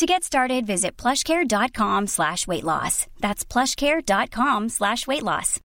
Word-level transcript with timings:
To 0.00 0.06
get 0.06 0.24
started, 0.24 0.64
visit 0.64 0.96
plushcare.com 0.96 2.06
slash 2.06 2.46
weight 2.46 2.64
loss. 2.64 3.06
That's 3.18 3.44
plushcare.com 3.44 4.70
slash 4.70 5.06
weight 5.06 5.22
loss. 5.22 5.60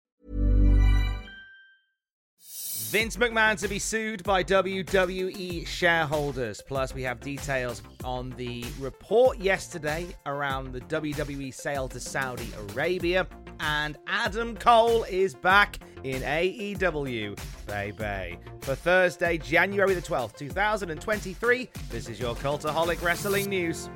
Vince 2.92 3.16
McMahon 3.16 3.58
to 3.62 3.70
be 3.70 3.80
sued 3.80 4.26
by 4.26 4.44
WWE 4.44 5.66
shareholders. 5.66 6.62
Plus, 6.68 6.94
we 6.94 7.02
have 7.04 7.22
details 7.22 7.82
on 8.04 8.32
the 8.32 8.66
report 8.78 9.40
yesterday 9.40 10.06
around 10.26 10.74
the 10.74 10.82
WWE 10.82 11.54
sale 11.54 11.88
to 11.88 12.02
Saudi 12.02 12.52
Arabia. 12.72 13.26
And 13.62 13.98
Adam 14.06 14.58
Cole 14.58 15.06
is 15.06 15.34
back 15.34 15.80
in 16.04 16.22
AEW, 16.22 17.40
baby. 17.68 18.38
For 18.60 18.76
Thursday, 18.76 19.38
January 19.38 19.94
the 19.94 20.02
12th, 20.02 20.36
2023, 20.36 21.70
this 21.90 22.10
is 22.10 22.20
your 22.20 22.36
Cultaholic 22.36 23.02
Wrestling 23.02 23.48
News. 23.50 23.90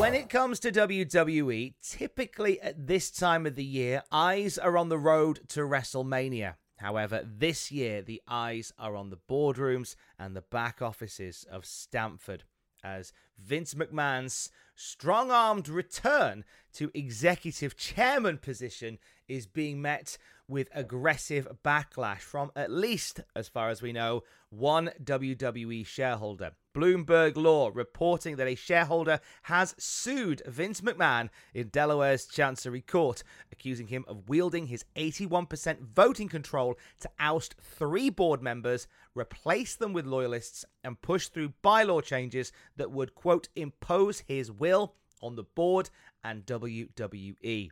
When 0.00 0.14
it 0.14 0.30
comes 0.30 0.60
to 0.60 0.72
WWE, 0.72 1.74
typically 1.82 2.58
at 2.62 2.86
this 2.86 3.10
time 3.10 3.44
of 3.44 3.54
the 3.54 3.62
year, 3.62 4.02
eyes 4.10 4.56
are 4.56 4.78
on 4.78 4.88
the 4.88 4.96
road 4.96 5.40
to 5.48 5.60
WrestleMania. 5.60 6.54
However, 6.78 7.22
this 7.22 7.70
year 7.70 8.00
the 8.00 8.22
eyes 8.26 8.72
are 8.78 8.96
on 8.96 9.10
the 9.10 9.18
boardrooms 9.18 9.96
and 10.18 10.34
the 10.34 10.40
back 10.40 10.80
offices 10.80 11.44
of 11.50 11.66
Stamford 11.66 12.44
as 12.82 13.12
Vince 13.38 13.74
McMahon's 13.74 14.50
strong 14.74 15.30
armed 15.30 15.68
return 15.68 16.44
to 16.72 16.90
executive 16.94 17.76
chairman 17.76 18.38
position 18.38 18.98
is 19.30 19.46
being 19.46 19.80
met 19.80 20.18
with 20.48 20.68
aggressive 20.74 21.46
backlash 21.64 22.18
from 22.18 22.50
at 22.56 22.70
least, 22.70 23.20
as 23.36 23.48
far 23.48 23.70
as 23.70 23.80
we 23.80 23.92
know, 23.92 24.24
one 24.50 24.90
WWE 25.02 25.86
shareholder. 25.86 26.50
Bloomberg 26.74 27.36
Law 27.36 27.70
reporting 27.72 28.36
that 28.36 28.48
a 28.48 28.56
shareholder 28.56 29.20
has 29.42 29.76
sued 29.78 30.42
Vince 30.46 30.80
McMahon 30.80 31.28
in 31.54 31.68
Delaware's 31.68 32.26
Chancery 32.26 32.80
Court, 32.80 33.22
accusing 33.52 33.86
him 33.86 34.04
of 34.08 34.28
wielding 34.28 34.66
his 34.66 34.84
81% 34.96 35.80
voting 35.80 36.28
control 36.28 36.76
to 37.00 37.10
oust 37.20 37.54
three 37.60 38.10
board 38.10 38.42
members, 38.42 38.88
replace 39.14 39.76
them 39.76 39.92
with 39.92 40.06
loyalists, 40.06 40.64
and 40.82 41.00
push 41.00 41.28
through 41.28 41.54
bylaw 41.62 42.02
changes 42.02 42.52
that 42.76 42.90
would, 42.90 43.14
quote, 43.14 43.48
impose 43.54 44.20
his 44.20 44.50
will 44.50 44.94
on 45.22 45.36
the 45.36 45.44
board 45.44 45.90
and 46.24 46.44
WWE. 46.46 47.70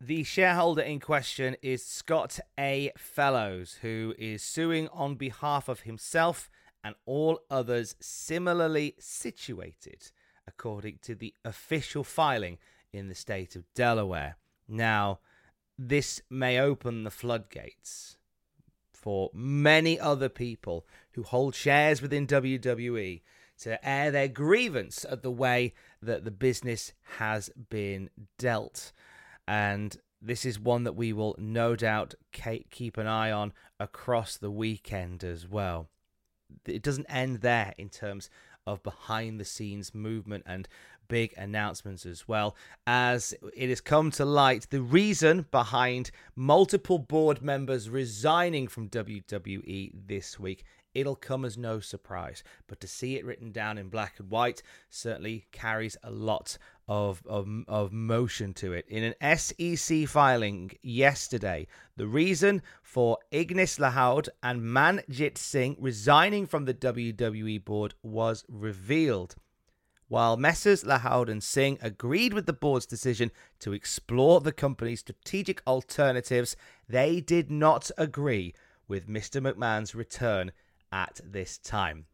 The 0.00 0.24
shareholder 0.24 0.82
in 0.82 1.00
question 1.00 1.56
is 1.62 1.84
Scott 1.84 2.38
A. 2.58 2.90
Fellows, 2.96 3.78
who 3.80 4.14
is 4.18 4.42
suing 4.42 4.88
on 4.88 5.14
behalf 5.14 5.68
of 5.68 5.80
himself 5.80 6.50
and 6.82 6.94
all 7.06 7.40
others 7.48 7.96
similarly 8.00 8.94
situated, 8.98 10.10
according 10.46 10.98
to 11.02 11.14
the 11.14 11.32
official 11.44 12.04
filing 12.04 12.58
in 12.92 13.08
the 13.08 13.14
state 13.14 13.56
of 13.56 13.72
Delaware. 13.74 14.36
Now, 14.68 15.20
this 15.78 16.20
may 16.28 16.58
open 16.58 17.04
the 17.04 17.10
floodgates 17.10 18.16
for 18.92 19.30
many 19.32 19.98
other 19.98 20.28
people 20.28 20.86
who 21.12 21.22
hold 21.22 21.54
shares 21.54 22.02
within 22.02 22.26
WWE 22.26 23.22
to 23.60 23.88
air 23.88 24.10
their 24.10 24.28
grievance 24.28 25.06
at 25.08 25.22
the 25.22 25.30
way 25.30 25.72
that 26.02 26.24
the 26.24 26.30
business 26.30 26.92
has 27.18 27.50
been 27.70 28.10
dealt. 28.38 28.92
And 29.46 29.96
this 30.20 30.44
is 30.44 30.58
one 30.58 30.84
that 30.84 30.96
we 30.96 31.12
will 31.12 31.34
no 31.38 31.76
doubt 31.76 32.14
keep 32.32 32.96
an 32.96 33.06
eye 33.06 33.30
on 33.30 33.52
across 33.78 34.36
the 34.36 34.50
weekend 34.50 35.22
as 35.22 35.46
well. 35.48 35.88
It 36.66 36.82
doesn't 36.82 37.06
end 37.08 37.40
there 37.40 37.74
in 37.76 37.90
terms 37.90 38.30
of 38.66 38.82
behind 38.82 39.38
the 39.38 39.44
scenes 39.44 39.94
movement 39.94 40.44
and 40.46 40.66
big 41.08 41.34
announcements 41.36 42.06
as 42.06 42.26
well, 42.26 42.56
as 42.86 43.34
it 43.54 43.68
has 43.68 43.82
come 43.82 44.10
to 44.12 44.24
light 44.24 44.66
the 44.70 44.80
reason 44.80 45.46
behind 45.50 46.10
multiple 46.34 46.98
board 46.98 47.42
members 47.42 47.90
resigning 47.90 48.66
from 48.66 48.88
WWE 48.88 49.92
this 50.06 50.40
week 50.40 50.64
it'll 50.94 51.16
come 51.16 51.44
as 51.44 51.58
no 51.58 51.80
surprise. 51.80 52.42
But 52.66 52.80
to 52.80 52.88
see 52.88 53.16
it 53.16 53.24
written 53.24 53.50
down 53.52 53.78
in 53.78 53.88
black 53.88 54.14
and 54.18 54.30
white 54.30 54.62
certainly 54.88 55.46
carries 55.52 55.96
a 56.02 56.10
lot 56.10 56.56
of, 56.86 57.22
of, 57.26 57.48
of 57.66 57.92
motion 57.92 58.52
to 58.54 58.72
it. 58.72 58.86
In 58.88 59.14
an 59.20 59.38
SEC 59.38 60.06
filing 60.06 60.72
yesterday, 60.82 61.66
the 61.96 62.06
reason 62.06 62.62
for 62.82 63.18
Ignace 63.30 63.78
Lahoud 63.78 64.28
and 64.42 64.60
Manjit 64.60 65.38
Singh 65.38 65.76
resigning 65.78 66.46
from 66.46 66.64
the 66.64 66.74
WWE 66.74 67.64
board 67.64 67.94
was 68.02 68.44
revealed. 68.48 69.36
While 70.08 70.36
Messrs. 70.36 70.84
Lahoud 70.84 71.30
and 71.30 71.42
Singh 71.42 71.78
agreed 71.80 72.34
with 72.34 72.44
the 72.44 72.52
board's 72.52 72.86
decision 72.86 73.32
to 73.60 73.72
explore 73.72 74.40
the 74.40 74.52
company's 74.52 75.00
strategic 75.00 75.62
alternatives, 75.66 76.56
they 76.88 77.20
did 77.20 77.50
not 77.50 77.90
agree 77.96 78.54
with 78.86 79.08
Mr. 79.08 79.40
McMahon's 79.40 79.94
return 79.94 80.52
at 80.92 81.20
this 81.24 81.56
time. 81.56 82.04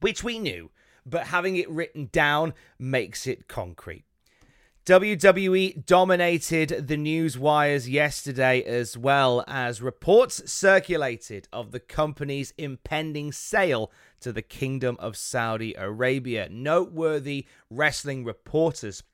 Which 0.00 0.24
we 0.24 0.38
knew, 0.38 0.70
but 1.04 1.28
having 1.28 1.56
it 1.56 1.70
written 1.70 2.08
down 2.12 2.54
makes 2.78 3.26
it 3.26 3.48
concrete. 3.48 4.04
WWE 4.84 5.86
dominated 5.86 6.88
the 6.88 6.96
news 6.96 7.38
wires 7.38 7.88
yesterday 7.88 8.60
as 8.64 8.98
well 8.98 9.44
as 9.46 9.80
reports 9.80 10.50
circulated 10.50 11.46
of 11.52 11.70
the 11.70 11.78
company's 11.78 12.52
impending 12.58 13.30
sale 13.30 13.92
to 14.18 14.32
the 14.32 14.42
Kingdom 14.42 14.96
of 14.98 15.16
Saudi 15.16 15.72
Arabia. 15.74 16.48
Noteworthy 16.50 17.46
wrestling 17.70 18.24
reporters 18.24 19.04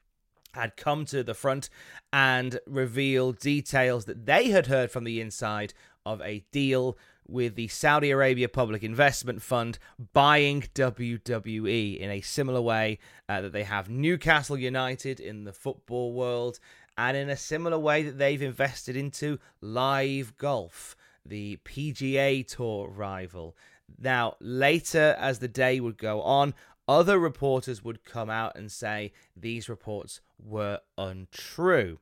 had 0.55 0.75
come 0.75 1.05
to 1.05 1.23
the 1.23 1.35
front 1.35 1.69
and 2.15 2.59
revealed 2.67 3.39
details 3.39 4.07
that 4.07 4.25
they 4.25 4.49
had 4.49 4.69
heard 4.69 4.91
from 4.91 5.05
the 5.05 5.21
inside 5.21 5.75
of 6.07 6.23
a 6.23 6.47
deal 6.51 6.97
with 7.29 7.55
the 7.55 7.69
Saudi 7.69 8.11
Arabia 8.11 8.49
Public 8.49 8.83
Investment 8.83 9.43
Fund 9.43 9.79
buying 10.13 10.63
WWE 10.75 11.99
in 11.99 12.11
a 12.11 12.21
similar 12.23 12.61
way 12.61 12.99
uh, 13.29 13.43
that 13.43 13.53
they 13.53 13.65
have 13.65 13.91
Newcastle 13.91 14.59
United 14.59 15.21
in 15.21 15.45
the 15.45 15.53
football 15.53 16.13
world, 16.13 16.59
and 16.97 17.17
in 17.17 17.29
a 17.29 17.37
similar 17.37 17.79
way 17.79 18.03
that 18.03 18.19
they've 18.19 18.43
invested 18.43 18.97
into 18.97 19.39
LIV 19.61 20.37
Golf, 20.37 20.97
the 21.25 21.59
PGA 21.65 22.47
Tour 22.47 22.89
rival. 22.89 23.57
Now, 24.01 24.37
later 24.41 25.17
as 25.19 25.39
the 25.39 25.49
day 25.49 25.81
would 25.81 25.99
go 25.99 26.23
on, 26.23 26.55
other 26.89 27.19
reporters 27.19 27.85
would 27.85 28.05
come 28.05 28.31
out 28.31 28.57
and 28.57 28.73
say 28.73 29.13
these 29.37 29.69
reports 29.69 30.21
were 30.43 30.81
untrue. 30.97 31.99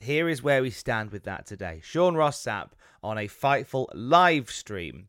Here 0.00 0.28
is 0.28 0.42
where 0.42 0.62
we 0.62 0.70
stand 0.70 1.10
with 1.10 1.24
that 1.24 1.46
today. 1.46 1.80
Sean 1.82 2.14
Ross 2.14 2.46
on 2.46 3.18
a 3.18 3.26
Fightful 3.26 3.88
live 3.92 4.50
stream 4.50 5.08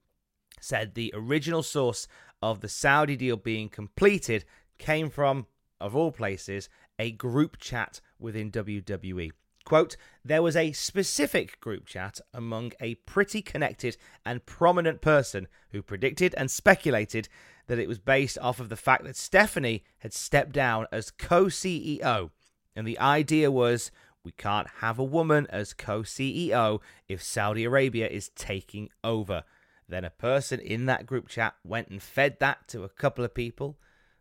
said 0.59 0.93
the 0.93 1.13
original 1.15 1.63
source 1.63 2.07
of 2.41 2.61
the 2.61 2.69
Saudi 2.69 3.15
deal 3.15 3.37
being 3.37 3.69
completed 3.69 4.45
came 4.77 5.09
from, 5.09 5.45
of 5.79 5.95
all 5.95 6.11
places, 6.11 6.69
a 6.97 7.11
group 7.11 7.57
chat 7.59 8.01
within 8.17 8.51
WWE. 8.51 9.31
Quote, 9.63 9.95
there 10.25 10.41
was 10.41 10.55
a 10.55 10.71
specific 10.71 11.59
group 11.59 11.85
chat 11.85 12.19
among 12.33 12.71
a 12.79 12.95
pretty 12.95 13.41
connected 13.41 13.95
and 14.25 14.45
prominent 14.45 15.01
person 15.01 15.47
who 15.69 15.83
predicted 15.83 16.33
and 16.35 16.49
speculated 16.49 17.29
that 17.67 17.77
it 17.77 17.87
was 17.87 17.99
based 17.99 18.39
off 18.39 18.59
of 18.59 18.69
the 18.69 18.75
fact 18.75 19.03
that 19.03 19.15
Stephanie 19.15 19.83
had 19.99 20.13
stepped 20.13 20.53
down 20.53 20.87
as 20.91 21.11
co 21.11 21.45
CEO. 21.45 22.31
And 22.75 22.87
the 22.87 22.99
idea 22.99 23.51
was 23.51 23.91
we 24.23 24.31
can't 24.31 24.67
have 24.79 24.99
a 24.99 25.03
woman 25.03 25.47
as 25.49 25.73
co 25.73 26.01
CEO 26.01 26.81
if 27.07 27.23
Saudi 27.23 27.63
Arabia 27.63 28.07
is 28.07 28.29
taking 28.29 28.89
over. 29.03 29.43
Then 29.87 30.05
a 30.05 30.11
person 30.11 30.59
in 30.59 30.85
that 30.85 31.05
group 31.05 31.27
chat 31.27 31.55
went 31.65 31.89
and 31.89 32.01
fed 32.01 32.37
that 32.39 32.67
to 32.69 32.83
a 32.83 32.89
couple 32.89 33.23
of 33.23 33.33
people, 33.33 33.77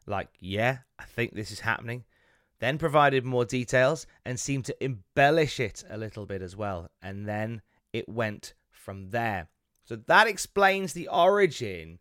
like, 0.06 0.29
yeah, 0.41 0.79
I 0.99 1.05
think 1.05 1.35
this 1.35 1.50
is 1.50 1.61
happening. 1.61 2.05
Then 2.61 2.79
provided 2.79 3.25
more 3.25 3.45
details 3.45 4.06
and 4.25 4.41
seemed 4.41 4.65
to 4.65 4.85
embellish 4.85 5.61
it 5.61 5.85
a 5.89 5.99
little 5.99 6.27
bit 6.27 6.43
as 6.43 6.56
well. 6.56 6.89
And 7.03 7.29
then 7.29 7.62
it 7.93 8.09
went 8.09 8.55
from 8.71 9.11
there. 9.11 9.49
So 9.85 9.97
that 10.06 10.27
explains 10.27 10.93
the 10.93 11.09
origin 11.09 11.99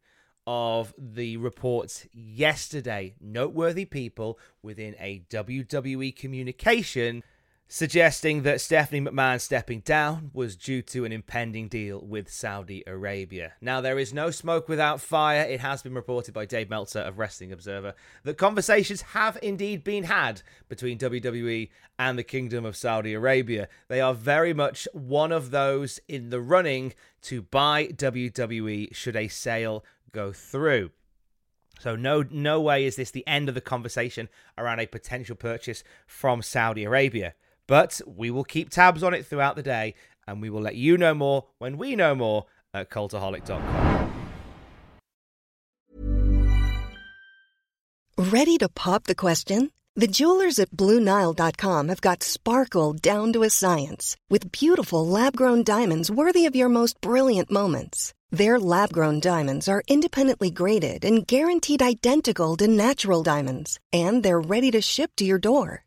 of 0.47 0.93
the 0.97 1.37
reports 1.37 2.07
yesterday. 2.13 3.15
Noteworthy 3.19 3.85
people 3.85 4.39
within 4.61 4.95
a 4.99 5.23
WWE 5.29 6.15
communication 6.15 7.23
suggesting 7.67 8.43
that 8.43 8.61
Stephanie 8.61 9.01
McMahon 9.01 9.41
stepping 9.41 9.81
down 9.81 10.31
was 10.33 10.55
due 10.55 10.81
to 10.81 11.03
an 11.03 11.11
impending 11.11 11.67
deal 11.67 11.99
with 11.99 12.31
Saudi 12.31 12.83
Arabia. 12.87 13.53
Now, 13.59 13.81
there 13.81 13.99
is 13.99 14.13
no 14.13 14.31
smoke 14.31 14.69
without 14.69 15.01
fire. 15.01 15.41
It 15.41 15.59
has 15.59 15.83
been 15.83 15.93
reported 15.93 16.33
by 16.33 16.45
Dave 16.45 16.69
Meltzer 16.69 16.99
of 16.99 17.19
Wrestling 17.19 17.51
Observer 17.51 17.93
that 18.23 18.37
conversations 18.37 19.01
have 19.01 19.37
indeed 19.41 19.83
been 19.83 20.05
had 20.05 20.41
between 20.69 20.97
WWE 20.97 21.69
and 21.99 22.17
the 22.17 22.23
Kingdom 22.23 22.63
of 22.63 22.77
Saudi 22.77 23.13
Arabia. 23.13 23.67
They 23.89 23.99
are 23.99 24.13
very 24.13 24.53
much 24.53 24.87
one 24.93 25.31
of 25.31 25.51
those 25.51 25.99
in 26.07 26.29
the 26.29 26.41
running 26.41 26.93
to 27.23 27.41
buy 27.41 27.87
WWE 27.87 28.95
should 28.95 29.15
a 29.15 29.27
sale 29.27 29.83
go 30.13 30.31
through. 30.31 30.91
So 31.79 31.95
no 31.95 32.23
no 32.31 32.59
way 32.59 32.85
is 32.85 32.95
this 32.95 33.11
the 33.11 33.27
end 33.27 33.49
of 33.49 33.55
the 33.55 33.61
conversation 33.61 34.29
around 34.57 34.79
a 34.79 34.87
potential 34.87 35.35
purchase 35.35 35.83
from 36.07 36.41
Saudi 36.41 36.83
Arabia. 36.83 37.35
But 37.67 38.01
we 38.05 38.31
will 38.31 38.43
keep 38.43 38.69
tabs 38.69 39.03
on 39.03 39.13
it 39.13 39.25
throughout 39.25 39.55
the 39.55 39.63
day 39.63 39.93
and 40.27 40.41
we 40.41 40.49
will 40.49 40.61
let 40.61 40.75
you 40.75 40.97
know 40.97 41.13
more 41.13 41.45
when 41.59 41.77
we 41.77 41.95
know 41.95 42.15
more 42.15 42.45
at 42.73 42.89
cultaholic.com. 42.89 44.13
Ready 48.17 48.57
to 48.57 48.67
pop 48.69 49.03
the 49.03 49.15
question? 49.15 49.71
The 49.95 50.07
jewelers 50.07 50.59
at 50.59 50.71
BlueNile.com 50.71 51.87
have 51.87 52.01
got 52.01 52.21
sparkle 52.23 52.93
down 52.93 53.33
to 53.33 53.43
a 53.43 53.49
science 53.49 54.15
with 54.29 54.51
beautiful 54.51 55.07
lab 55.07 55.35
grown 55.35 55.63
diamonds 55.63 56.11
worthy 56.11 56.45
of 56.45 56.55
your 56.55 56.69
most 56.69 57.01
brilliant 57.01 57.49
moments. 57.49 58.13
Their 58.29 58.59
lab 58.59 58.91
grown 58.91 59.19
diamonds 59.19 59.67
are 59.67 59.81
independently 59.87 60.51
graded 60.51 61.05
and 61.05 61.25
guaranteed 61.25 61.81
identical 61.81 62.57
to 62.57 62.67
natural 62.67 63.23
diamonds, 63.23 63.79
and 63.93 64.21
they're 64.21 64.39
ready 64.39 64.69
to 64.71 64.81
ship 64.81 65.11
to 65.17 65.25
your 65.25 65.39
door. 65.39 65.86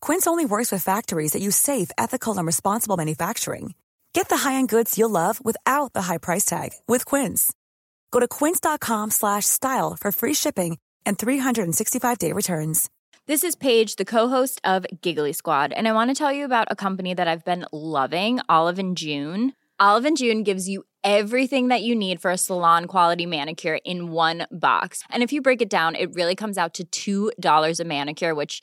Quince 0.00 0.26
only 0.26 0.46
works 0.46 0.70
with 0.70 0.84
factories 0.84 1.32
that 1.32 1.42
use 1.42 1.56
safe, 1.56 1.90
ethical, 1.98 2.38
and 2.38 2.46
responsible 2.46 2.96
manufacturing. 2.96 3.74
Get 4.12 4.28
the 4.28 4.38
high-end 4.38 4.68
goods 4.68 4.96
you'll 4.96 5.10
love 5.10 5.44
without 5.44 5.92
the 5.92 6.02
high 6.02 6.18
price 6.18 6.44
tag 6.44 6.70
with 6.86 7.04
Quince. 7.04 7.52
Go 8.12 8.20
to 8.20 8.28
quince.com/style 8.28 9.96
for 10.00 10.12
free 10.12 10.34
shipping 10.34 10.78
and 11.04 11.18
365-day 11.18 12.32
returns. 12.32 12.88
This 13.26 13.44
is 13.44 13.56
Paige, 13.56 13.96
the 13.96 14.04
co-host 14.04 14.60
of 14.64 14.86
Giggly 15.02 15.32
Squad, 15.32 15.72
and 15.72 15.86
I 15.86 15.92
want 15.92 16.10
to 16.10 16.14
tell 16.14 16.32
you 16.32 16.44
about 16.44 16.68
a 16.70 16.76
company 16.76 17.14
that 17.14 17.28
I've 17.28 17.44
been 17.44 17.66
loving, 17.72 18.40
Olive 18.48 18.78
and 18.78 18.96
June. 18.96 19.52
Olive 19.78 20.06
and 20.06 20.16
June 20.16 20.42
gives 20.42 20.68
you 20.68 20.84
everything 21.04 21.68
that 21.68 21.82
you 21.82 21.94
need 21.94 22.20
for 22.20 22.30
a 22.30 22.38
salon 22.38 22.86
quality 22.86 23.26
manicure 23.26 23.78
in 23.84 24.10
one 24.10 24.46
box. 24.50 25.02
And 25.10 25.22
if 25.22 25.32
you 25.32 25.42
break 25.42 25.62
it 25.62 25.70
down, 25.70 25.94
it 25.94 26.14
really 26.14 26.34
comes 26.34 26.58
out 26.58 26.80
to 26.92 27.32
$2 27.32 27.80
a 27.80 27.84
manicure, 27.84 28.34
which 28.34 28.62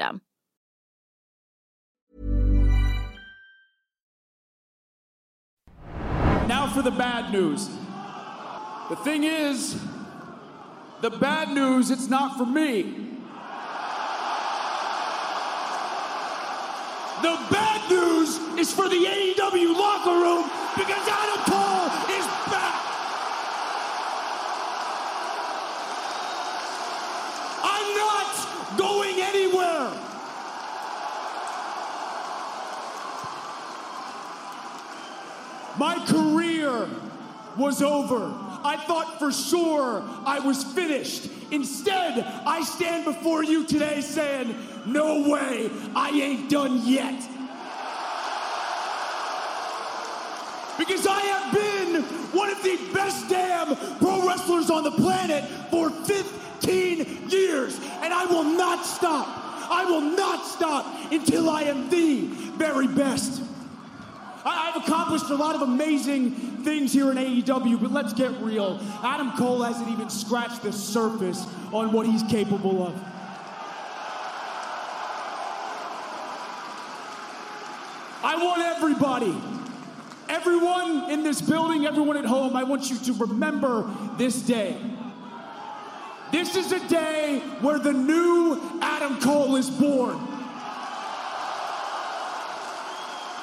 system. 0.00 0.20
Now 6.48 6.68
for 6.72 6.82
the 6.82 6.90
bad 6.90 7.32
news. 7.32 7.68
The 8.88 8.96
thing 8.96 9.24
is, 9.24 9.80
the 11.00 11.10
bad 11.10 11.50
news, 11.54 11.90
it's 11.90 12.08
not 12.08 12.36
for 12.36 12.46
me. 12.46 12.82
The 17.22 17.36
bad 17.50 17.90
news 17.90 18.38
is 18.58 18.72
for 18.72 18.88
the 18.88 18.96
AEW 18.96 19.76
locker 19.76 20.16
room 20.24 20.50
because 20.76 21.06
Adam 21.06 21.40
Cole 21.44 21.90
is 22.18 22.26
back. 22.50 22.80
I'm 27.62 27.88
not 27.96 28.78
going 28.78 29.19
anywhere. 29.34 29.92
My 35.78 36.04
career 36.06 36.88
was 37.56 37.82
over. 37.82 38.32
I 38.62 38.76
thought 38.86 39.18
for 39.18 39.32
sure 39.32 40.02
I 40.26 40.40
was 40.40 40.62
finished. 40.62 41.30
Instead, 41.50 42.24
I 42.46 42.62
stand 42.62 43.04
before 43.04 43.42
you 43.42 43.64
today 43.66 44.00
saying, 44.00 44.54
no 44.86 45.28
way, 45.28 45.70
I 45.94 46.10
ain't 46.10 46.50
done 46.50 46.82
yet. 46.84 47.18
Because 50.78 51.06
I 51.06 51.20
have 51.20 51.54
been 51.54 52.02
one 52.32 52.50
of 52.50 52.62
the 52.62 52.78
best 52.92 53.28
damn 53.28 53.76
pro 53.98 54.26
wrestlers 54.26 54.70
on 54.70 54.84
the 54.84 54.90
planet 54.92 55.09
I 58.20 58.26
will 58.26 58.44
not 58.44 58.84
stop. 58.84 59.26
I 59.70 59.86
will 59.86 60.02
not 60.02 60.46
stop 60.46 60.84
until 61.10 61.48
I 61.48 61.62
am 61.62 61.88
the 61.88 62.26
very 62.58 62.86
best. 62.86 63.40
I- 64.44 64.68
I've 64.68 64.82
accomplished 64.86 65.30
a 65.30 65.34
lot 65.34 65.54
of 65.54 65.62
amazing 65.62 66.32
things 66.62 66.92
here 66.92 67.10
in 67.10 67.16
AEW, 67.16 67.78
but 67.78 67.92
let's 67.92 68.12
get 68.12 68.30
real. 68.42 68.78
Adam 69.02 69.32
Cole 69.38 69.62
hasn't 69.62 69.88
even 69.88 70.10
scratched 70.10 70.62
the 70.62 70.70
surface 70.70 71.46
on 71.72 71.92
what 71.92 72.06
he's 72.06 72.22
capable 72.24 72.86
of. 72.86 72.94
I 78.22 78.36
want 78.36 78.60
everybody, 78.60 79.34
everyone 80.28 81.10
in 81.10 81.22
this 81.22 81.40
building, 81.40 81.86
everyone 81.86 82.18
at 82.18 82.26
home, 82.26 82.54
I 82.54 82.64
want 82.64 82.90
you 82.90 82.98
to 82.98 83.14
remember 83.14 83.90
this 84.18 84.42
day. 84.42 84.76
This 86.32 86.54
is 86.54 86.70
a 86.70 86.88
day 86.88 87.40
where 87.60 87.78
the 87.78 87.92
new 87.92 88.60
Adam 88.80 89.20
Cole 89.20 89.56
is 89.56 89.68
born. 89.68 90.16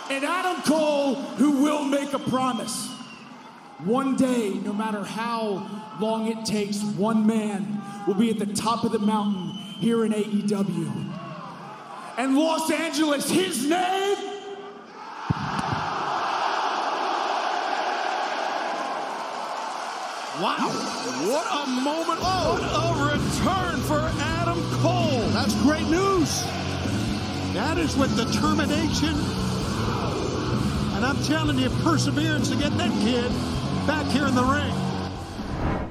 And 0.10 0.24
Adam 0.24 0.62
Cole, 0.62 1.15
who 1.15 1.63
will 1.63 1.84
make 1.84 2.13
a 2.13 2.20
promise. 2.20 2.88
One 3.84 4.15
day, 4.15 4.53
no 4.63 4.72
matter 4.72 5.03
how 5.03 5.70
long 6.00 6.27
it 6.27 6.46
takes, 6.46 6.82
one 6.82 7.27
man 7.27 7.82
will 8.08 8.15
be 8.15 8.29
at 8.29 8.39
the 8.39 8.53
top 8.53 8.86
of 8.86 8.94
the 8.94 9.00
mountain 9.00 9.50
here 9.79 10.06
in 10.06 10.13
AEW. 10.13 11.13
And 12.17 12.36
Los 12.38 12.72
Angeles, 12.72 13.29
his 13.29 13.67
name 13.67 14.07
Wow, 20.41 20.70
what 21.32 21.48
a 21.51 21.67
moment. 21.67 22.22
What 22.22 22.62
a 22.62 23.12
return 23.12 23.79
for 23.82 24.00
Adam 24.22 24.62
Cole. 24.82 25.27
That's 25.29 25.60
great 25.63 25.88
news. 25.88 26.44
That 27.56 27.79
is 27.79 27.98
with 27.98 28.15
determination 28.15 29.15
And 30.94 31.03
I'm 31.03 31.20
telling 31.24 31.58
you 31.58 31.72
perseverance 31.82 32.50
to 32.51 32.56
get 32.56 32.72
that 32.77 32.91
kid 33.01 33.32
back 33.88 34.06
here 34.12 34.27
in 34.27 34.36
the 34.36 34.44
ring. 34.44 34.75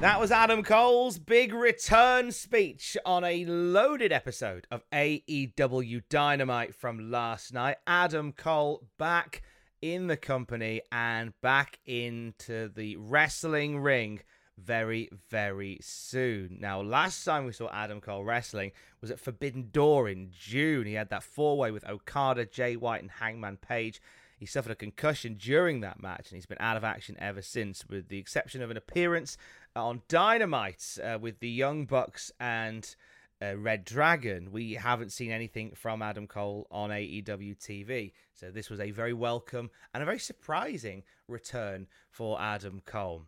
That 0.00 0.20
was 0.20 0.30
Adam 0.30 0.62
Cole's 0.62 1.18
big 1.18 1.52
return 1.52 2.30
speech 2.30 2.96
on 3.04 3.24
a 3.24 3.44
loaded 3.46 4.12
episode 4.12 4.68
of 4.70 4.84
AEW 4.92 6.02
Dynamite 6.08 6.72
from 6.72 7.10
last 7.10 7.52
night. 7.52 7.78
Adam 7.84 8.30
Cole 8.30 8.86
back 8.96 9.42
in 9.82 10.06
the 10.06 10.16
company 10.16 10.82
and 10.92 11.32
back 11.42 11.80
into 11.84 12.68
the 12.68 12.96
wrestling 12.96 13.80
ring 13.80 14.20
very, 14.58 15.08
very 15.30 15.78
soon. 15.82 16.58
Now, 16.60 16.80
last 16.80 17.24
time 17.24 17.44
we 17.44 17.52
saw 17.52 17.68
Adam 17.70 18.00
Cole 18.00 18.24
wrestling 18.24 18.72
was 19.00 19.10
at 19.10 19.20
Forbidden 19.20 19.68
Door 19.70 20.08
in 20.08 20.30
June. 20.30 20.86
He 20.86 20.94
had 20.94 21.10
that 21.10 21.22
four 21.22 21.58
way 21.58 21.70
with 21.70 21.86
Okada, 21.86 22.46
Jay 22.46 22.76
White, 22.76 23.02
and 23.02 23.10
Hangman 23.10 23.58
Page. 23.58 24.00
He 24.38 24.46
suffered 24.46 24.72
a 24.72 24.76
concussion 24.76 25.34
during 25.34 25.80
that 25.80 26.02
match, 26.02 26.30
and 26.30 26.36
he's 26.36 26.46
been 26.46 26.58
out 26.60 26.76
of 26.76 26.84
action 26.84 27.16
ever 27.18 27.40
since, 27.40 27.86
with 27.88 28.08
the 28.08 28.18
exception 28.18 28.62
of 28.62 28.70
an 28.70 28.76
appearance 28.76 29.38
on 29.74 30.02
Dynamite 30.08 30.98
uh, 31.02 31.18
with 31.20 31.40
the 31.40 31.48
Young 31.48 31.86
Bucks 31.86 32.30
and 32.38 32.94
uh, 33.42 33.56
Red 33.56 33.84
Dragon. 33.84 34.52
We 34.52 34.74
haven't 34.74 35.12
seen 35.12 35.30
anything 35.30 35.72
from 35.74 36.02
Adam 36.02 36.26
Cole 36.26 36.66
on 36.70 36.90
AEW 36.90 37.56
TV. 37.56 38.12
So 38.34 38.50
this 38.50 38.70
was 38.70 38.80
a 38.80 38.90
very 38.90 39.12
welcome 39.12 39.70
and 39.94 40.02
a 40.02 40.06
very 40.06 40.18
surprising 40.18 41.02
return 41.28 41.86
for 42.10 42.40
Adam 42.40 42.82
Cole. 42.84 43.24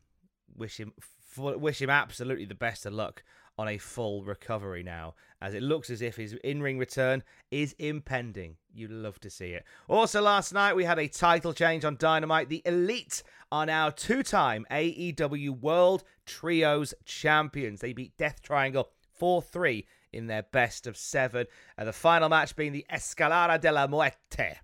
Wish 0.56 0.78
him 0.78 0.92
wish 1.38 1.80
him 1.80 1.90
absolutely 1.90 2.44
the 2.44 2.54
best 2.54 2.86
of 2.86 2.92
luck 2.92 3.22
on 3.58 3.68
a 3.68 3.78
full 3.78 4.22
recovery 4.22 4.82
now, 4.82 5.14
as 5.40 5.52
it 5.52 5.62
looks 5.62 5.90
as 5.90 6.00
if 6.00 6.16
his 6.16 6.34
in 6.44 6.62
ring 6.62 6.78
return 6.78 7.22
is 7.50 7.74
impending. 7.78 8.56
You'd 8.72 8.92
love 8.92 9.18
to 9.20 9.30
see 9.30 9.50
it. 9.50 9.64
Also, 9.88 10.20
last 10.22 10.52
night 10.52 10.76
we 10.76 10.84
had 10.84 10.98
a 10.98 11.08
title 11.08 11.52
change 11.52 11.84
on 11.84 11.96
Dynamite. 11.96 12.48
The 12.48 12.62
Elite 12.64 13.22
are 13.50 13.66
now 13.66 13.90
two 13.90 14.22
time 14.22 14.64
AEW 14.70 15.60
World 15.60 16.04
Trios 16.24 16.94
champions. 17.04 17.80
They 17.80 17.92
beat 17.92 18.16
Death 18.16 18.42
Triangle 18.42 18.90
4 19.16 19.42
3 19.42 19.86
in 20.12 20.26
their 20.28 20.44
best 20.44 20.86
of 20.86 20.96
seven. 20.96 21.46
And 21.76 21.88
the 21.88 21.92
final 21.92 22.28
match 22.28 22.54
being 22.54 22.72
the 22.72 22.86
Escalada 22.90 23.60
de 23.60 23.72
la 23.72 23.86
Muerte 23.86 24.58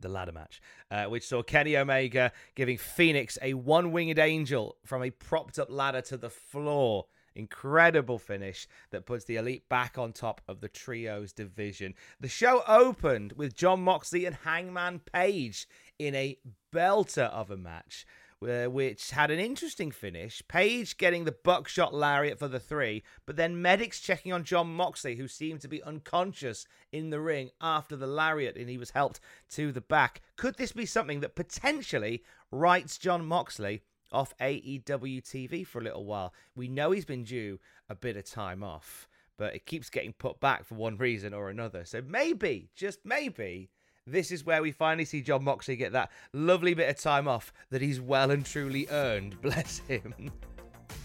the 0.00 0.08
ladder 0.08 0.32
match, 0.32 0.60
uh, 0.90 1.04
which 1.04 1.26
saw 1.26 1.42
Kenny 1.42 1.76
Omega 1.76 2.32
giving 2.54 2.78
Fénix 2.78 3.38
a 3.42 3.54
one 3.54 3.92
winged 3.92 4.18
angel 4.18 4.76
from 4.84 5.02
a 5.02 5.10
propped 5.10 5.58
up 5.58 5.70
ladder 5.70 6.00
to 6.02 6.16
the 6.16 6.30
floor. 6.30 7.06
Incredible 7.36 8.18
finish 8.18 8.66
that 8.90 9.06
puts 9.06 9.24
the 9.24 9.36
Elite 9.36 9.68
back 9.68 9.96
on 9.96 10.12
top 10.12 10.40
of 10.48 10.60
the 10.60 10.68
Trios 10.68 11.32
division. 11.32 11.94
The 12.18 12.28
show 12.28 12.62
opened 12.66 13.34
with 13.34 13.54
Jon 13.54 13.82
Moxley 13.82 14.24
and 14.26 14.36
Hangman 14.44 15.00
Page 15.12 15.68
in 15.98 16.14
a 16.16 16.38
belter 16.72 17.30
of 17.30 17.50
a 17.50 17.56
match 17.56 18.04
uh, 18.42 18.66
which 18.66 19.10
had 19.10 19.30
an 19.30 19.38
interesting 19.38 19.90
finish. 19.90 20.42
Page 20.48 20.96
getting 20.96 21.24
the 21.24 21.32
buckshot 21.32 21.92
lariat 21.92 22.38
for 22.38 22.48
the 22.48 22.60
three, 22.60 23.02
but 23.26 23.36
then 23.36 23.60
medics 23.60 24.00
checking 24.00 24.32
on 24.32 24.44
Jon 24.44 24.74
Moxley, 24.74 25.16
who 25.16 25.28
seemed 25.28 25.60
to 25.60 25.68
be 25.68 25.82
unconscious 25.82 26.66
in 26.92 27.10
the 27.10 27.20
ring 27.20 27.50
after 27.60 27.96
the 27.96 28.06
lariat, 28.06 28.56
and 28.56 28.68
he 28.68 28.78
was 28.78 28.90
helped 28.90 29.20
to 29.50 29.72
the 29.72 29.80
back. 29.80 30.22
Could 30.36 30.56
this 30.56 30.72
be 30.72 30.86
something 30.86 31.20
that 31.20 31.34
potentially 31.34 32.22
writes 32.50 32.98
Jon 32.98 33.26
Moxley 33.26 33.82
off 34.12 34.34
AEW 34.40 35.22
TV 35.22 35.66
for 35.66 35.80
a 35.80 35.84
little 35.84 36.04
while? 36.04 36.32
We 36.54 36.68
know 36.68 36.92
he's 36.92 37.04
been 37.04 37.24
due 37.24 37.60
a 37.88 37.94
bit 37.94 38.16
of 38.16 38.24
time 38.24 38.62
off, 38.62 39.06
but 39.36 39.54
it 39.54 39.66
keeps 39.66 39.90
getting 39.90 40.14
put 40.14 40.40
back 40.40 40.64
for 40.64 40.76
one 40.76 40.96
reason 40.98 41.34
or 41.34 41.50
another. 41.50 41.84
So 41.84 42.00
maybe, 42.00 42.70
just 42.74 43.00
maybe, 43.04 43.70
this 44.06 44.30
is 44.30 44.44
where 44.44 44.62
we 44.62 44.72
finally 44.72 45.04
see 45.04 45.20
Jon 45.20 45.44
Moxley 45.44 45.76
get 45.76 45.92
that 45.92 46.10
lovely 46.32 46.74
bit 46.74 46.88
of 46.88 47.00
time 47.00 47.28
off 47.28 47.52
that 47.70 47.82
he's 47.82 48.00
well 48.00 48.30
and 48.30 48.44
truly 48.44 48.86
earned. 48.90 49.40
Bless 49.42 49.78
him. 49.80 50.14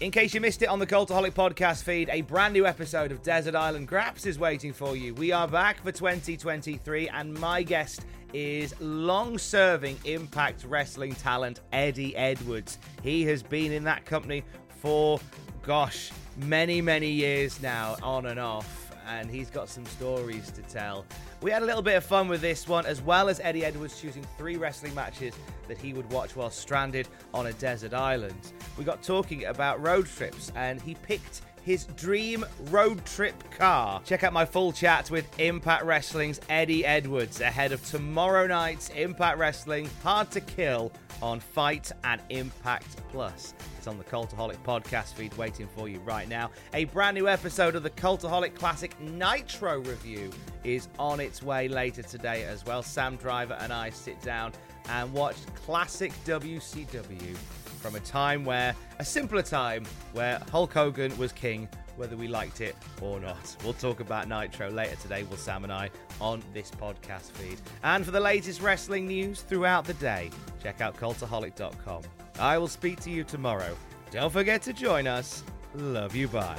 In 0.00 0.10
case 0.10 0.34
you 0.34 0.40
missed 0.40 0.62
it 0.62 0.68
on 0.68 0.78
the 0.78 0.86
Cultaholic 0.86 1.32
podcast 1.32 1.82
feed, 1.82 2.10
a 2.10 2.20
brand 2.22 2.52
new 2.52 2.66
episode 2.66 3.12
of 3.12 3.22
Desert 3.22 3.54
Island 3.54 3.88
Graps 3.88 4.26
is 4.26 4.38
waiting 4.38 4.72
for 4.72 4.96
you. 4.96 5.14
We 5.14 5.32
are 5.32 5.48
back 5.48 5.82
for 5.82 5.92
2023, 5.92 7.08
and 7.08 7.32
my 7.34 7.62
guest 7.62 8.04
is 8.34 8.78
long 8.80 9.38
serving 9.38 9.98
Impact 10.04 10.64
Wrestling 10.64 11.14
talent 11.14 11.60
Eddie 11.72 12.14
Edwards. 12.16 12.78
He 13.02 13.24
has 13.24 13.42
been 13.42 13.72
in 13.72 13.84
that 13.84 14.04
company 14.04 14.44
for, 14.68 15.18
gosh, 15.62 16.10
many, 16.36 16.82
many 16.82 17.10
years 17.10 17.62
now, 17.62 17.96
on 18.02 18.26
and 18.26 18.40
off 18.40 18.85
and 19.06 19.30
he's 19.30 19.50
got 19.50 19.68
some 19.68 19.84
stories 19.86 20.50
to 20.52 20.62
tell. 20.62 21.04
We 21.42 21.50
had 21.50 21.62
a 21.62 21.66
little 21.66 21.82
bit 21.82 21.96
of 21.96 22.04
fun 22.04 22.28
with 22.28 22.40
this 22.40 22.66
one, 22.66 22.86
as 22.86 23.00
well 23.00 23.28
as 23.28 23.40
Eddie 23.40 23.64
Edwards 23.64 24.00
choosing 24.00 24.24
three 24.36 24.56
wrestling 24.56 24.94
matches 24.94 25.34
that 25.68 25.78
he 25.78 25.92
would 25.92 26.10
watch 26.10 26.36
while 26.36 26.50
stranded 26.50 27.08
on 27.34 27.46
a 27.46 27.52
desert 27.54 27.94
island. 27.94 28.52
We 28.76 28.84
got 28.84 29.02
talking 29.02 29.44
about 29.44 29.82
road 29.82 30.06
trips, 30.06 30.52
and 30.54 30.80
he 30.80 30.94
picked 30.94 31.42
his 31.66 31.84
dream 31.96 32.46
road 32.70 33.04
trip 33.04 33.34
car. 33.50 34.00
Check 34.04 34.22
out 34.22 34.32
my 34.32 34.44
full 34.44 34.72
chat 34.72 35.10
with 35.10 35.26
Impact 35.40 35.84
Wrestling's 35.84 36.40
Eddie 36.48 36.86
Edwards 36.86 37.40
ahead 37.40 37.72
of 37.72 37.84
tomorrow 37.84 38.46
night's 38.46 38.88
Impact 38.90 39.36
Wrestling 39.36 39.90
Hard 40.04 40.30
to 40.30 40.40
Kill 40.40 40.92
on 41.22 41.40
Fite 41.40 41.92
and 42.04 42.20
Impact 42.30 42.96
Plus. 43.10 43.54
It's 43.78 43.86
on 43.86 43.98
the 43.98 44.04
Cultaholic 44.04 44.58
podcast 44.64 45.14
feed 45.14 45.36
waiting 45.36 45.68
for 45.74 45.88
you 45.88 45.98
right 46.00 46.28
now. 46.28 46.50
A 46.74 46.84
brand 46.86 47.16
new 47.16 47.28
episode 47.28 47.74
of 47.74 47.82
the 47.82 47.90
Cultaholic 47.90 48.54
Classic 48.54 48.98
Nitro 49.00 49.80
review 49.80 50.30
is 50.64 50.88
on 50.98 51.20
its 51.20 51.42
way 51.42 51.68
later 51.68 52.02
today 52.02 52.44
as 52.44 52.64
well. 52.64 52.82
Sam 52.82 53.16
Driver 53.16 53.56
and 53.60 53.72
I 53.72 53.90
sit 53.90 54.20
down 54.22 54.52
and 54.88 55.12
watch 55.12 55.36
classic 55.54 56.12
WCW 56.24 57.36
from 57.80 57.94
a 57.94 58.00
time 58.00 58.44
where, 58.44 58.74
a 58.98 59.04
simpler 59.04 59.42
time, 59.42 59.84
where 60.12 60.40
Hulk 60.50 60.72
Hogan 60.72 61.16
was 61.18 61.32
king, 61.32 61.68
whether 61.96 62.16
we 62.16 62.28
liked 62.28 62.60
it 62.60 62.76
or 63.00 63.20
not. 63.20 63.56
We'll 63.64 63.72
talk 63.72 64.00
about 64.00 64.28
Nitro 64.28 64.70
later 64.70 64.96
today, 64.96 65.24
will 65.24 65.36
Sam 65.36 65.64
and 65.64 65.72
I, 65.72 65.90
on 66.20 66.42
this 66.52 66.70
podcast 66.70 67.30
feed. 67.32 67.58
And 67.82 68.04
for 68.04 68.10
the 68.10 68.20
latest 68.20 68.60
wrestling 68.60 69.06
news 69.06 69.40
throughout 69.42 69.84
the 69.84 69.94
day, 69.94 70.30
check 70.62 70.80
out 70.80 70.96
cultaholic.com. 70.96 72.02
I 72.38 72.58
will 72.58 72.68
speak 72.68 73.00
to 73.00 73.10
you 73.10 73.24
tomorrow. 73.24 73.76
Don't 74.10 74.32
forget 74.32 74.62
to 74.62 74.72
join 74.72 75.06
us. 75.06 75.42
Love 75.74 76.14
you, 76.14 76.28
bye. 76.28 76.58